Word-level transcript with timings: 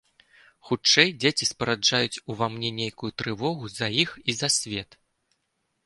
Хутчэй, 0.69 1.11
дзеці 1.23 1.49
спараджаюць 1.51 2.21
у 2.29 2.39
ва 2.41 2.49
мне 2.55 2.73
нейкую 2.81 3.11
трывогу 3.23 3.73
за 3.79 3.87
іх 4.07 4.19
і 4.29 4.41
за 4.41 4.49
свет. 4.61 5.03